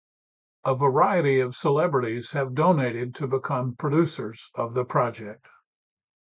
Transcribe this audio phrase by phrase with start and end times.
[0.65, 5.45] A variety of celebrities have donated to become producers of the project.